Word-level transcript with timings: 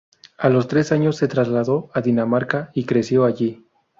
A 0.39 0.49
los 0.49 0.67
tres 0.67 0.91
años 0.91 1.17
se 1.17 1.27
trasladó 1.27 1.91
a 1.93 2.01
Dinamarca, 2.01 2.71
y 2.73 2.85
creció 2.85 3.23
allí. 3.23 3.63